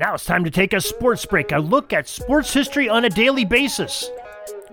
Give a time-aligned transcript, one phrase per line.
[0.00, 3.10] Now it's time to take a sports break, a look at sports history on a
[3.10, 4.08] daily basis.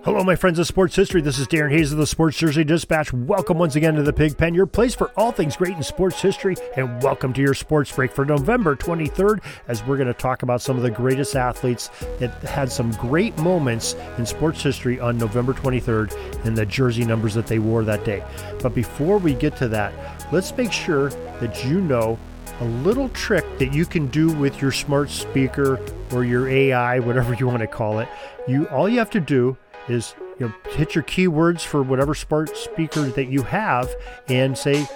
[0.03, 1.19] Hello, my friends of sports history.
[1.19, 3.11] This is Darren Hayes of the Sports Jersey Dispatch.
[3.11, 6.21] Welcome once again to the Pig Pen, your place for all things great in sports
[6.21, 10.43] history, and welcome to your sports break for November 23rd, as we're going to talk
[10.43, 15.17] about some of the greatest athletes that had some great moments in sports history on
[15.17, 18.23] November 23rd and the jersey numbers that they wore that day.
[18.61, 19.91] But before we get to that,
[20.31, 22.19] let's make sure that you know
[22.59, 25.79] a little trick that you can do with your smart speaker
[26.11, 28.07] or your AI, whatever you want to call it.
[28.47, 32.55] You all you have to do is you know, hit your keywords for whatever smart
[32.57, 33.89] speaker that you have
[34.27, 34.87] and say,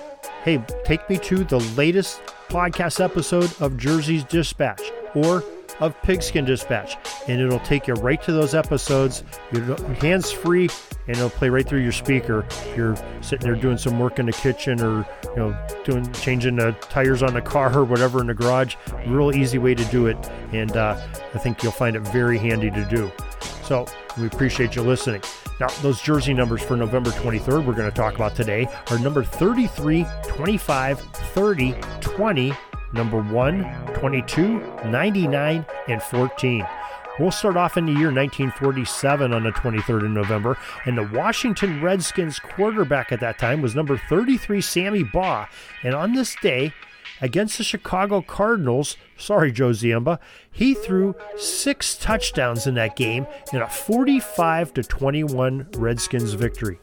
[0.43, 4.81] "Hey, take me to the latest podcast episode of Jersey's Dispatch
[5.13, 5.43] or
[5.79, 9.23] of Pigskin Dispatch, and it'll take you right to those episodes.
[9.51, 10.69] Your hands free,
[11.09, 12.45] and it'll play right through your speaker.
[12.47, 16.57] If you're sitting there doing some work in the kitchen, or you know, doing changing
[16.57, 18.75] the tires on the car or whatever in the garage,
[19.07, 20.17] real easy way to do it,
[20.53, 21.01] and uh,
[21.33, 23.11] I think you'll find it very handy to do.
[23.63, 23.87] So
[24.19, 25.23] we appreciate you listening.
[25.59, 29.23] Now, those jersey numbers for November 23rd we're going to talk about today are number
[29.23, 32.53] 33, 25, 30, 20,
[32.93, 36.67] number 1, 22, 99, and 14.
[37.19, 41.81] We'll start off in the year 1947 on the 23rd of November, and the Washington
[41.81, 45.47] Redskins quarterback at that time was number 33, Sammy Baugh.
[45.83, 46.73] And on this day,
[47.19, 50.17] against the Chicago Cardinals, sorry, Joe Ziemba,
[50.49, 56.79] he threw six touchdowns in that game in a 45 to 21 Redskins victory.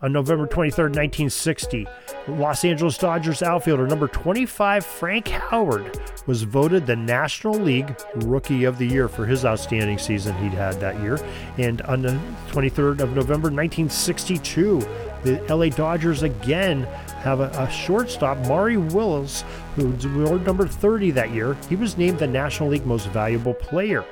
[0.00, 1.86] On November 23, 1960,
[2.26, 8.78] Los Angeles Dodgers outfielder number 25, Frank Howard, was voted the National League Rookie of
[8.78, 11.18] the Year for his outstanding season he'd had that year.
[11.58, 12.18] And on the
[12.48, 14.80] 23rd of November, 1962,
[15.22, 16.84] the LA Dodgers again
[17.20, 19.44] have a, a, shortstop, Maury Wills,
[19.76, 21.56] who wore number 30 that year.
[21.68, 24.04] He was named the National League Most Valuable Player.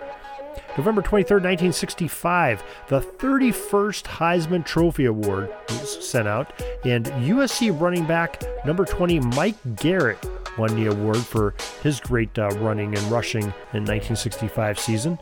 [0.78, 6.52] November 23, 1965, the 31st Heisman Trophy Award was sent out,
[6.84, 10.18] and USC running back number 20 Mike Garrett
[10.58, 15.18] won the award for his great uh, running and rushing in 1965 season.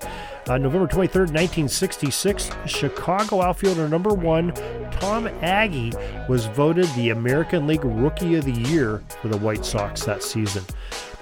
[0.48, 4.52] Uh, November 23, 1966, Chicago outfielder number one
[4.90, 10.04] Tommie Agee, was voted the American League Rookie of the Year for the White Sox
[10.04, 10.64] that season.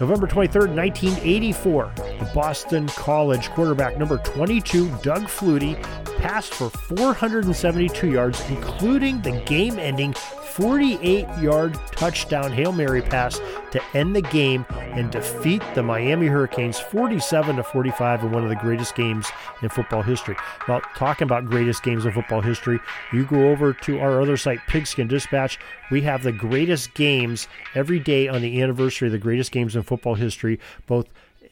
[0.00, 5.80] November 23rd, 1984, the Boston College quarterback number 22, Doug Flutie,
[6.18, 10.14] passed for 472 yards, including the game ending
[10.58, 16.80] 48 yard touchdown Hail Mary pass to end the game and defeat the Miami Hurricanes
[16.80, 19.28] 47 to 45 in one of the greatest games
[19.62, 20.34] in football history.
[20.66, 22.80] Well, talking about greatest games in football history,
[23.12, 25.60] you go over to our other site, Pigskin Dispatch.
[25.92, 29.84] We have the greatest games every day on the anniversary of the greatest games in
[29.84, 30.58] football history,
[30.88, 31.06] both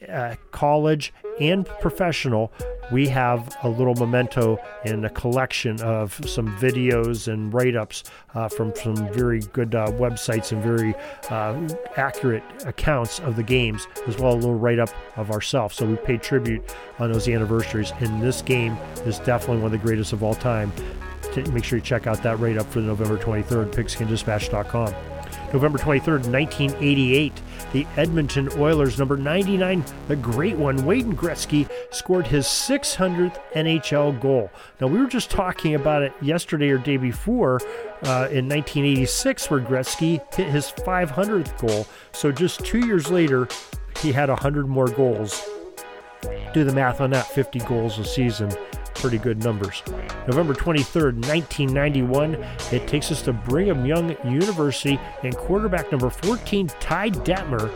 [0.09, 2.51] uh, college and professional,
[2.91, 8.03] we have a little memento and a collection of some videos and write ups
[8.35, 10.95] uh, from some very good uh, websites and very
[11.29, 11.67] uh,
[11.97, 15.75] accurate accounts of the games, as well as a little write up of ourselves.
[15.75, 16.63] So we pay tribute
[16.99, 17.91] on those anniversaries.
[17.99, 20.71] And this game is definitely one of the greatest of all time.
[21.51, 25.16] Make sure you check out that write up for the November 23rd, pigskindispatch.com.
[25.53, 27.41] November 23rd, 1988,
[27.73, 34.51] the Edmonton Oilers, number 99, the great one, Wayne Gretzky, scored his 600th NHL goal.
[34.79, 37.59] Now, we were just talking about it yesterday or day before
[38.03, 41.87] uh, in 1986, where Gretzky hit his 500th goal.
[42.11, 43.47] So just two years later,
[44.01, 45.43] he had 100 more goals.
[46.53, 48.51] Do the math on that 50 goals a season
[48.97, 49.83] pretty good numbers.
[50.27, 52.35] November 23rd, 1991,
[52.71, 57.71] it takes us to Brigham Young University, and quarterback number 14, Ty Detmer,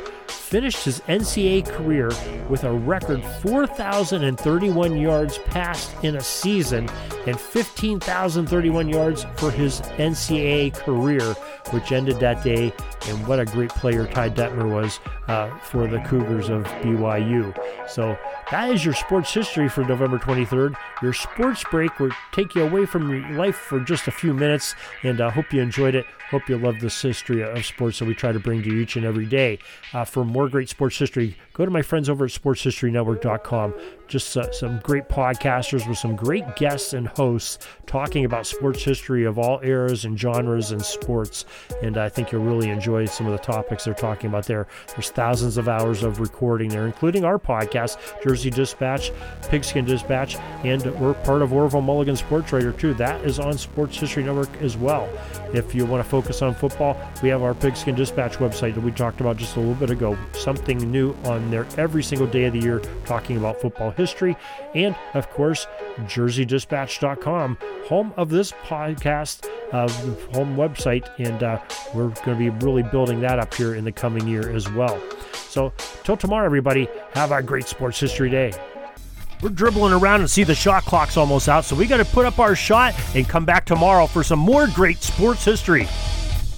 [0.52, 2.12] finished his NCAA career
[2.50, 6.90] with a record 4,031 yards passed in a season
[7.26, 11.34] and 15,031 yards for his NCAA career,
[11.72, 12.74] which ended that day.
[13.08, 15.00] And what a great player Ty Detmer was
[15.30, 17.56] uh, for the Cougars of BYU.
[17.90, 18.18] So
[18.52, 20.76] that is your sports history for November 23rd.
[21.02, 24.76] Your sports break will take you away from your life for just a few minutes,
[25.04, 26.06] and I uh, hope you enjoyed it.
[26.30, 28.96] Hope you love this history of sports that we try to bring to you each
[28.96, 29.60] and every day.
[29.94, 33.76] Uh, for more more great sports history, go to my friends over at sportshistorynetwork.com.
[34.12, 39.24] Just uh, some great podcasters with some great guests and hosts talking about sports history
[39.24, 41.46] of all eras and genres and sports.
[41.82, 44.68] And I think you'll really enjoy some of the topics they're talking about there.
[44.88, 49.14] There's thousands of hours of recording there, including our podcast, Jersey Dispatch,
[49.48, 50.36] Pigskin Dispatch,
[50.66, 52.94] and we're part of Orville Mulligan Sports Writer too.
[52.96, 55.08] That is on Sports History Network as well.
[55.54, 58.92] If you want to focus on football, we have our Pigskin Dispatch website that we
[58.92, 60.18] talked about just a little bit ago.
[60.34, 64.36] Something new on there every single day of the year talking about football history.
[64.76, 65.68] And of course,
[66.00, 67.58] jerseydispatch.com,
[67.88, 69.88] home of this podcast, uh,
[70.34, 71.10] home website.
[71.20, 71.62] And uh,
[71.94, 75.02] we're going to be really building that up here in the coming year as well.
[75.34, 78.52] So, till tomorrow, everybody, have a great sports history day.
[79.42, 82.26] We're dribbling around and see the shot clock's almost out, so we got to put
[82.26, 85.88] up our shot and come back tomorrow for some more great sports history.